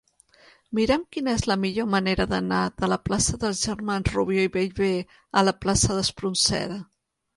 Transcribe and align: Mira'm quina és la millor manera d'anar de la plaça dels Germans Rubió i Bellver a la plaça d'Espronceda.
Mira'm 0.77 1.01
quina 1.15 1.33
és 1.39 1.43
la 1.49 1.57
millor 1.65 1.89
manera 1.95 2.25
d'anar 2.31 2.61
de 2.83 2.89
la 2.93 2.99
plaça 3.09 3.37
dels 3.45 3.61
Germans 3.69 4.11
Rubió 4.17 4.49
i 4.49 4.51
Bellver 4.57 4.93
a 5.43 5.45
la 5.51 5.55
plaça 5.67 5.99
d'Espronceda. 5.99 6.81